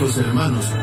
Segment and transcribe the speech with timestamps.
[0.00, 0.73] nuestros hermanos.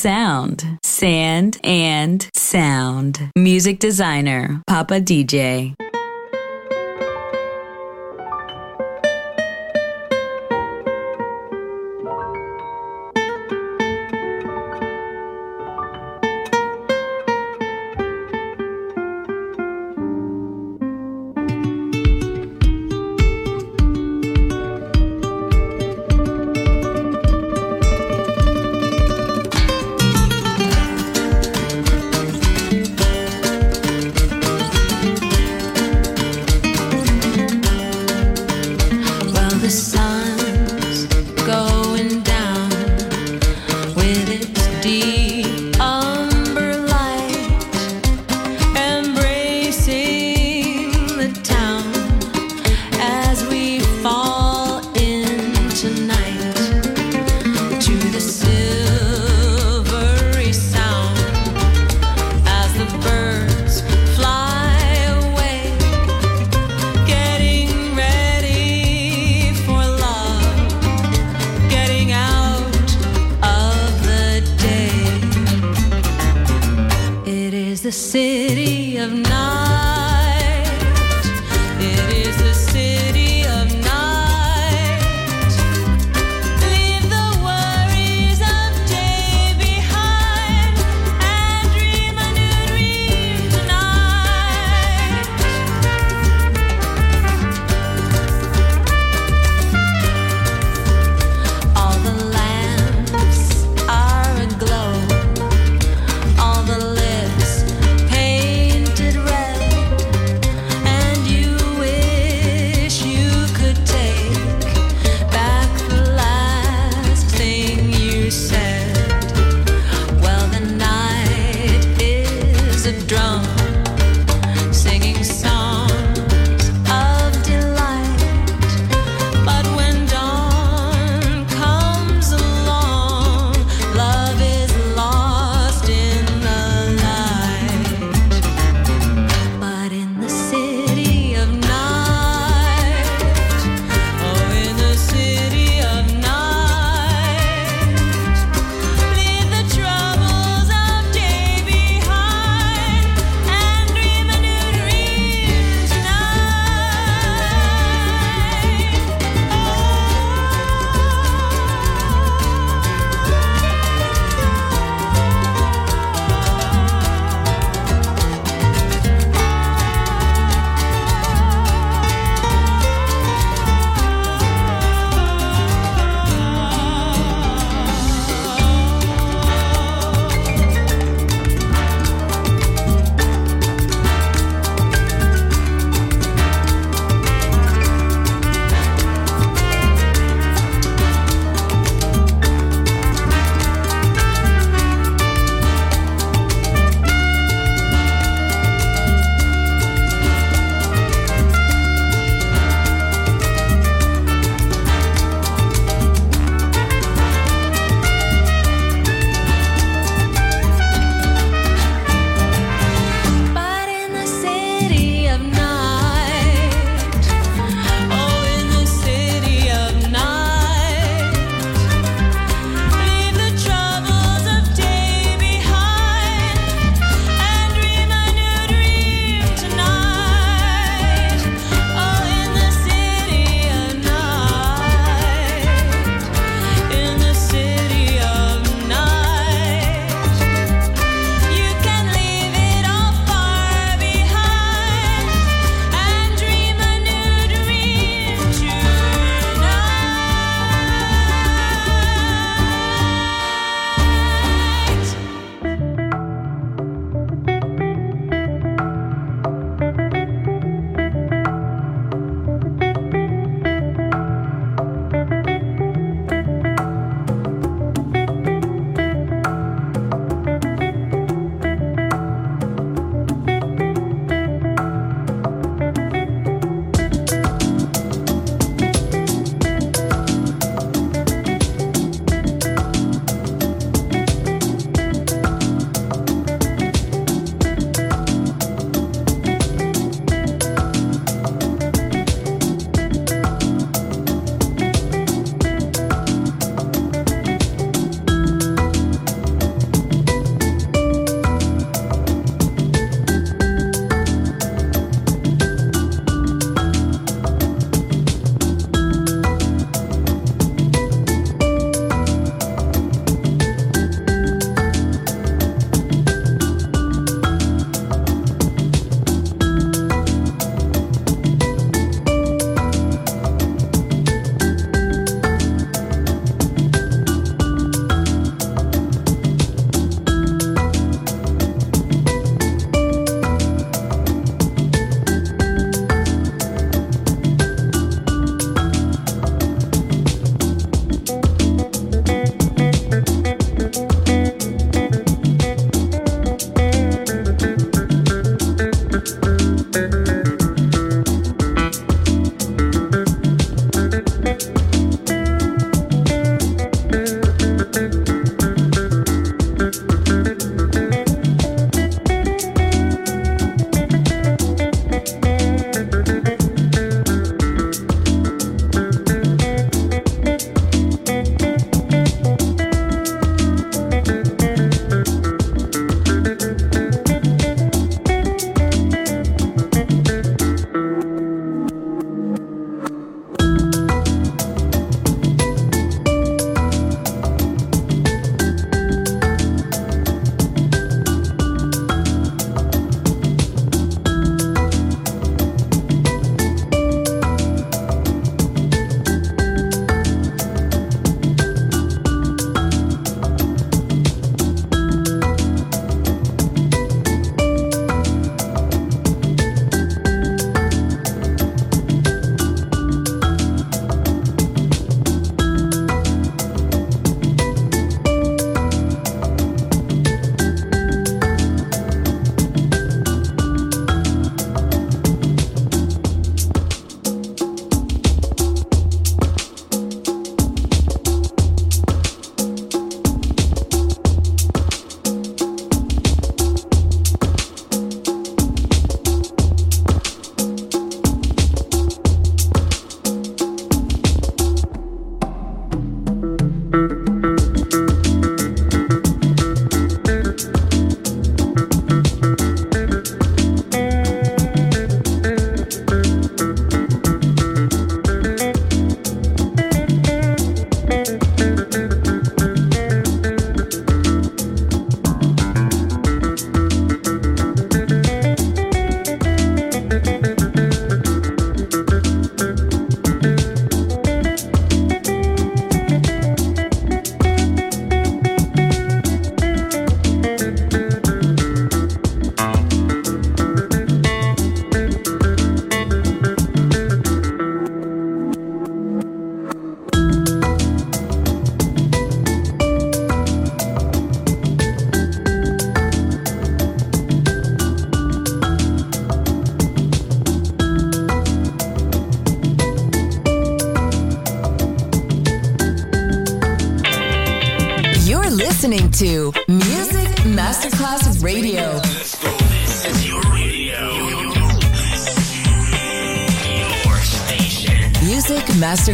[0.00, 0.78] sound.
[0.82, 3.30] Sand and sound.
[3.36, 5.74] Music designer, Papa DJ.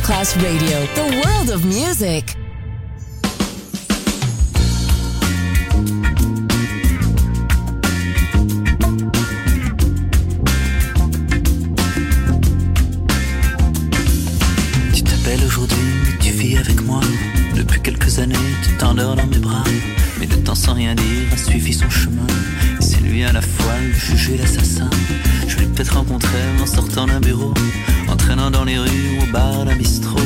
[0.08, 2.36] Masterclass Radio, the world of music.
[14.94, 15.76] Tu t'appelles aujourd'hui,
[16.20, 17.00] tu vis avec moi.
[17.56, 19.64] Depuis quelques années, tu t'endors dans mes bras.
[20.20, 22.26] Mais de temps sans rien dire, a suivi son chemin.
[22.80, 24.88] C'est lui à la fois le juge et l'assassin.
[25.48, 27.52] Je l'ai peut-être rencontré en sortant d'un bureau,
[28.50, 30.18] dans les rues au bar d'un bistrot.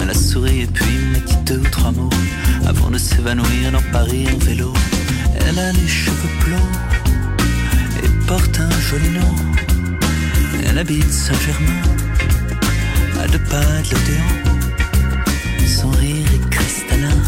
[0.00, 2.10] Elle a souri et puis m'a dit deux ou trois mots
[2.66, 4.72] avant de s'évanouir dans Paris en vélo.
[5.46, 6.72] Elle a les cheveux blonds
[8.02, 9.34] et porte un joli nom.
[10.66, 11.82] Elle habite Saint-Germain
[13.22, 14.58] à deux pas de l'Odéon.
[15.66, 17.20] Son rire est cristallin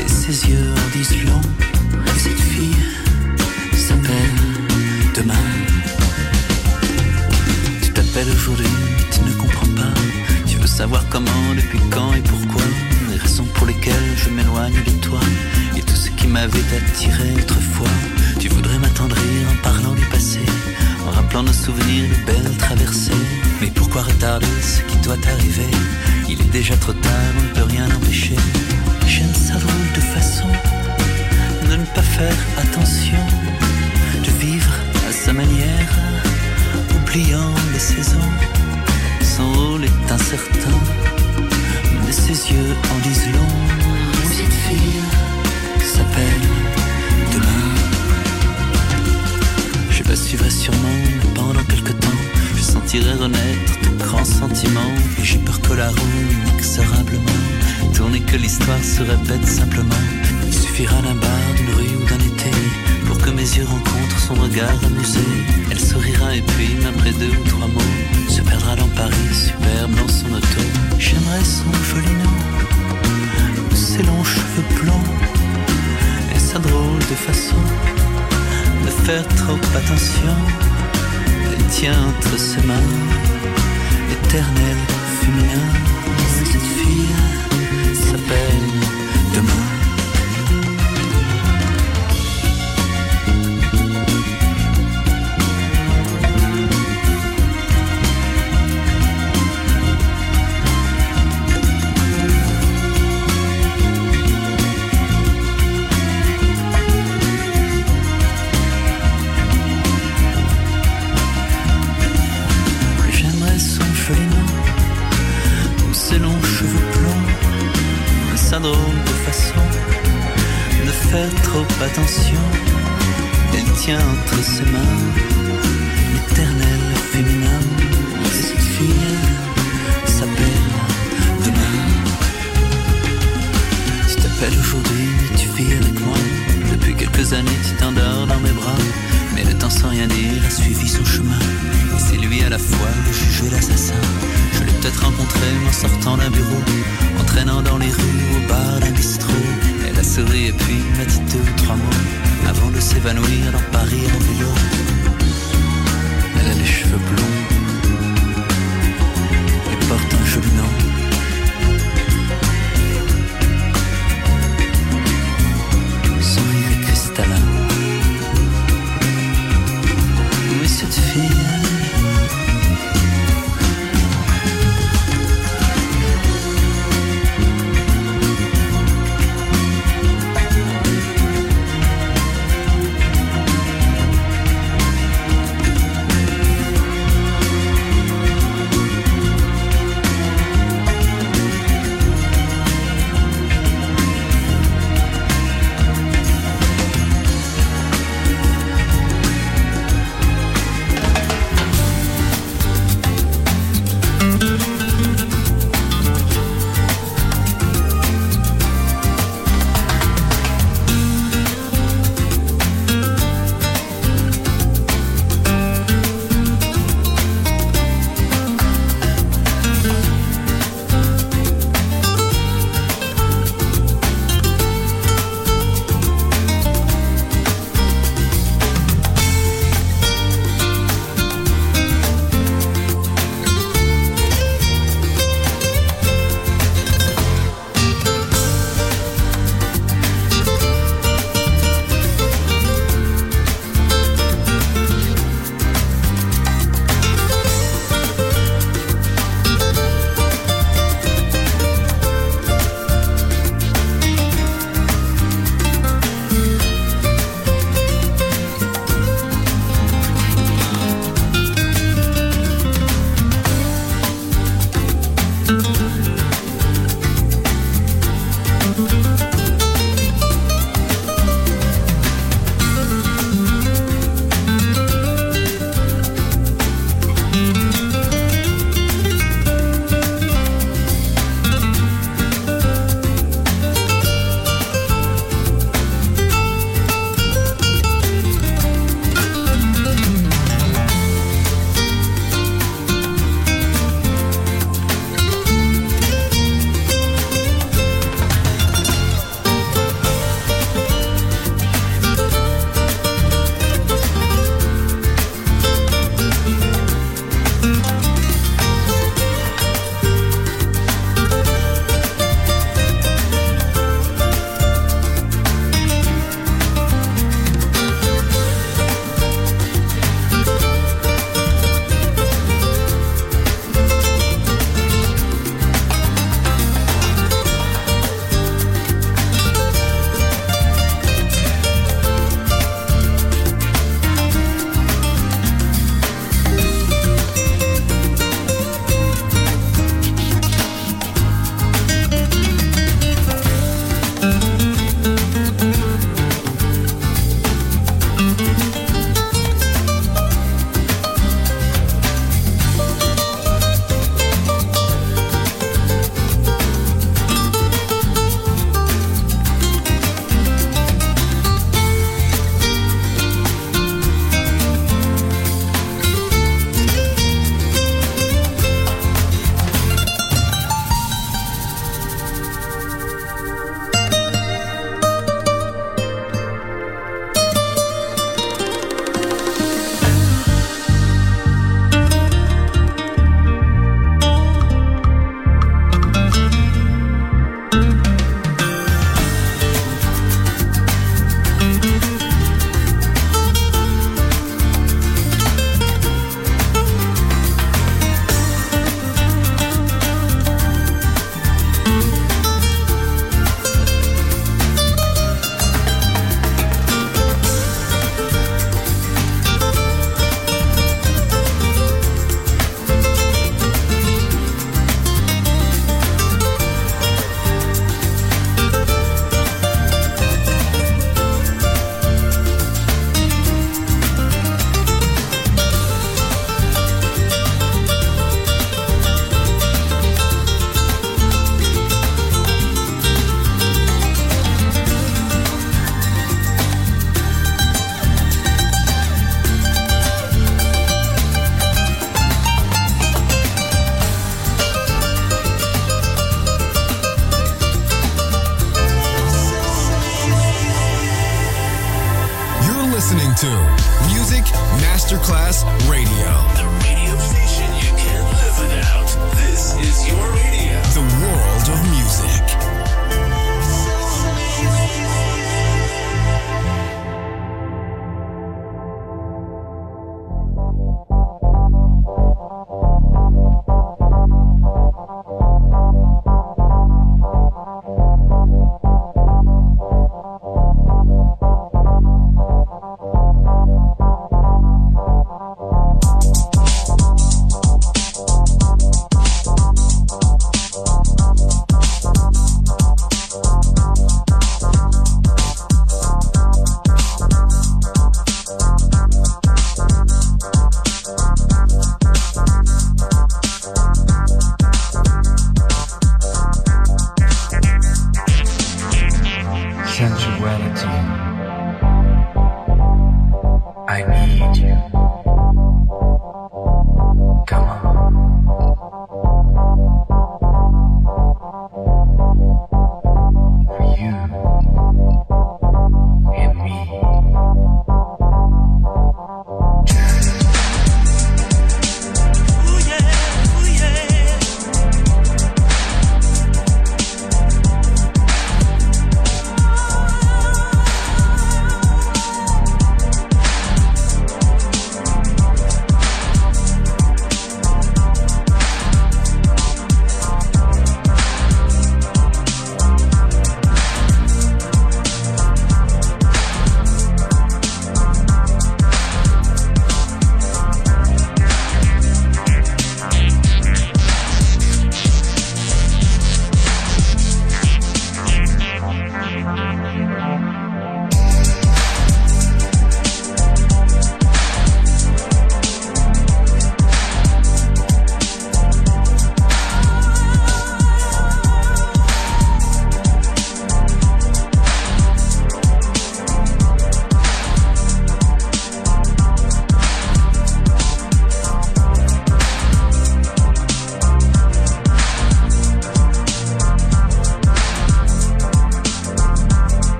[0.00, 1.40] et ses yeux en disent long.
[2.18, 2.86] Cette fille
[3.74, 4.36] s'appelle
[5.14, 5.51] demain.
[8.12, 8.66] Tu t'appelles aujourd'hui,
[9.10, 9.94] tu ne comprends pas.
[10.46, 12.62] Tu veux savoir comment, depuis quand et pourquoi.
[13.08, 15.20] Les raisons pour lesquelles je m'éloigne de toi
[15.74, 17.88] et tout ce qui m'avait attiré autrefois.
[18.38, 20.40] Tu voudrais m'attendrir en parlant du passé,
[21.06, 23.12] en rappelant nos souvenirs de belles traversées.
[23.62, 25.70] Mais pourquoi retarder ce qui doit arriver
[26.28, 28.36] Il est déjà trop tard, on ne peut rien empêcher.
[29.06, 30.48] J'aime sa drôle de façon
[31.70, 33.16] de ne pas faire attention,
[34.22, 34.74] de vivre
[35.08, 35.88] à sa manière,
[37.12, 38.30] oubliant les saisons.
[39.20, 40.78] Son rôle est incertain,
[42.06, 43.54] mais ses yeux en disent long.
[44.24, 45.02] Cette fille
[45.84, 46.44] s'appelle
[47.32, 47.68] demain.
[49.90, 52.20] Je la suivrai sûrement, mais pendant quelque temps,
[52.56, 54.94] je sentirai renaître de grands sentiments.
[55.18, 57.40] Et j'ai peur que la roue, inexorablement,
[57.94, 60.04] tourne et que l'histoire se répète simplement.
[64.34, 65.20] Son regard amusé.
[65.70, 67.94] Elle sourira et puis, après deux ou trois mots,
[68.28, 70.62] se perdra dans Paris, superbe dans son auto.
[70.98, 72.38] J'aimerais son joli nom,
[73.74, 75.10] ses longs cheveux blonds,
[76.34, 77.62] et sa drôle de façon
[78.84, 80.36] de faire trop attention.
[81.52, 82.90] Elle tient entre ses mains
[84.08, 84.78] l'éternel
[85.20, 85.68] féminin.
[86.38, 87.14] Cette fille
[87.94, 88.68] s'appelle
[89.34, 89.61] demain.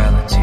[0.00, 0.39] duality.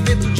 [0.00, 0.39] respeito de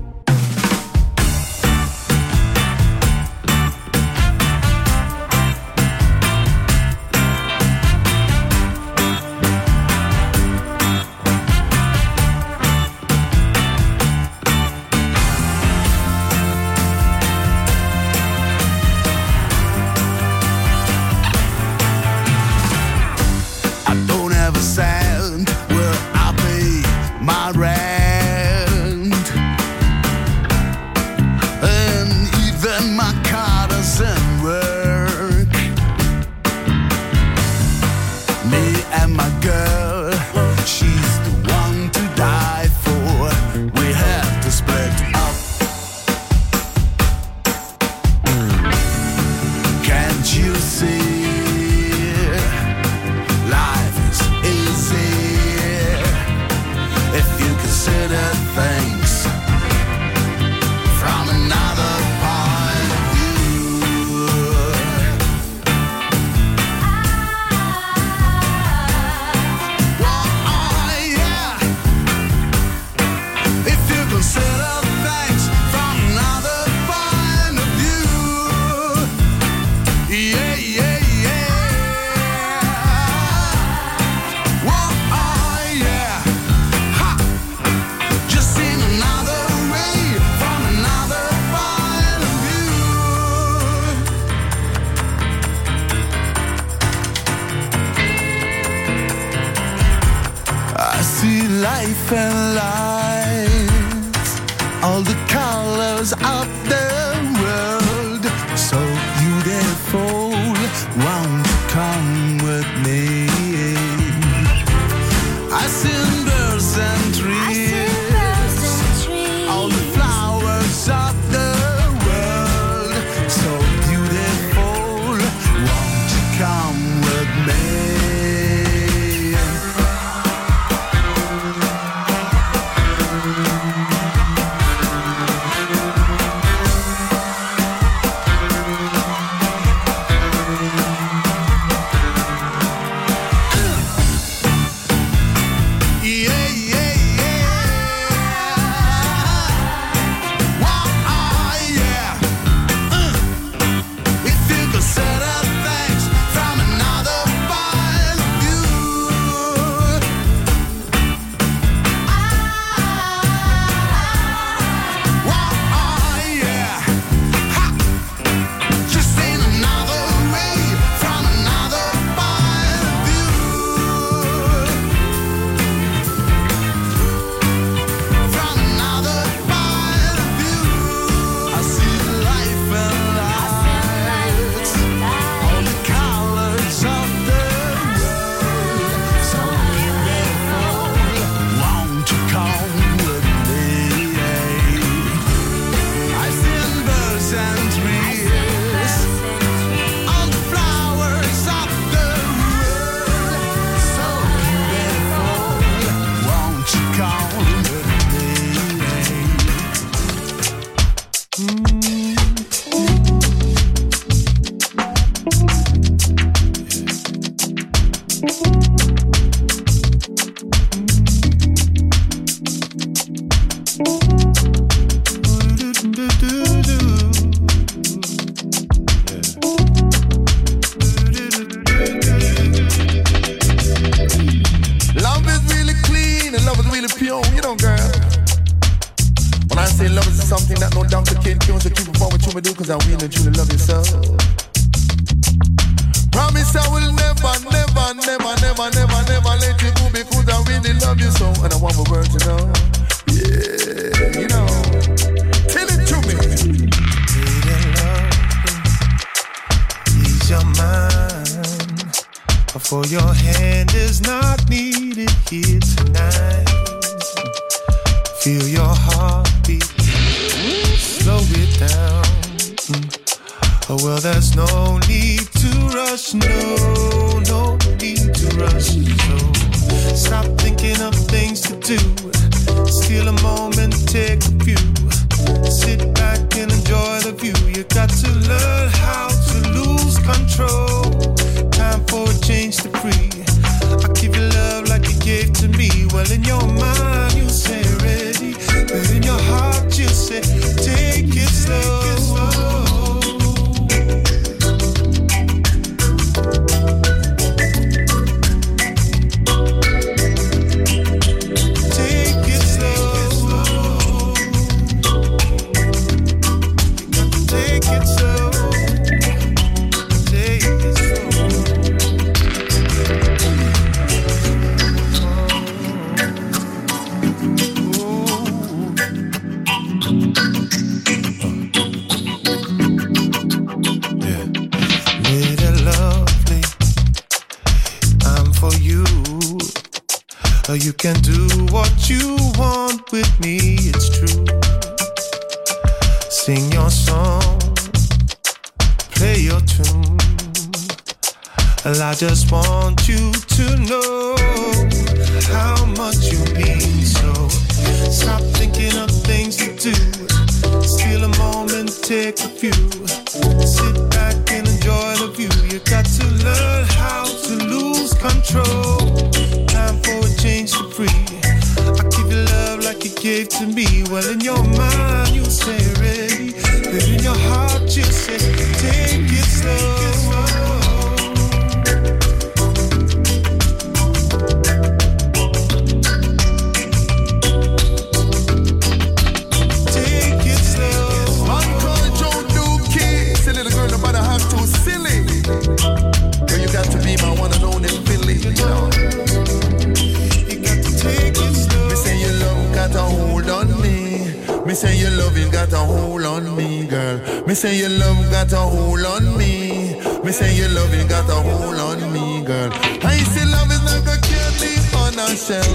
[410.81, 412.49] you got a hold on me, girl.
[412.81, 415.45] I say love is like a candy on a shelf.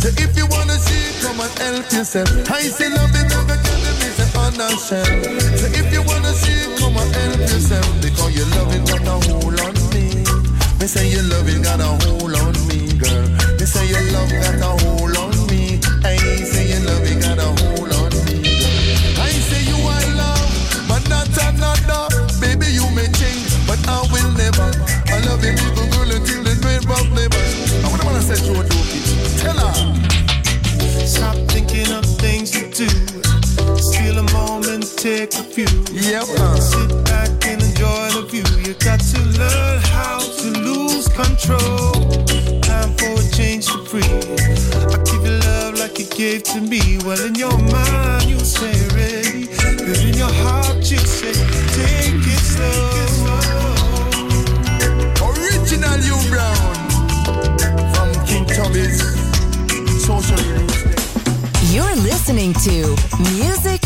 [0.00, 2.30] So if you wanna see, come and help yourself.
[2.50, 3.86] I say love is like a candy
[4.36, 5.06] on a shelf.
[5.58, 7.86] So if you wanna see, come and help yourself.
[8.00, 10.24] Because your love is got a hold on me.
[10.78, 13.26] Me say your love is got a hold on me, girl.
[13.58, 15.05] Me say your love got a hold
[36.06, 36.20] Radio.
[36.20, 36.54] Uh.
[36.60, 38.44] Sit back and enjoy the view.
[38.62, 41.92] You got to learn how to lose control.
[42.60, 44.02] Time for a change to free.
[44.02, 46.98] I give you love like you gave to me.
[47.04, 49.46] Well, in your mind, you say ready.
[49.56, 51.34] But in your heart, you say
[51.74, 52.86] take it slow.
[55.26, 56.74] Original you brown
[57.94, 59.02] from King Tubby's
[60.06, 60.38] social.
[61.74, 62.94] You're listening to
[63.34, 63.85] Music